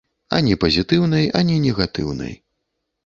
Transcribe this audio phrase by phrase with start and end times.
[0.37, 2.33] Ані пазітыўнай, ані негатыўнай.